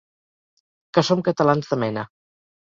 Que 0.97 1.05
som 1.11 1.23
catalans 1.29 1.71
de 1.75 1.81
mena. 1.87 2.09